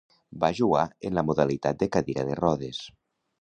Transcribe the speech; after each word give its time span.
Va 0.43 0.47
jugar 0.59 0.85
en 1.09 1.13
la 1.17 1.23
modalitat 1.27 1.79
de 1.85 1.89
cadira 1.97 2.25
de 2.31 2.39
rodes. 2.41 2.81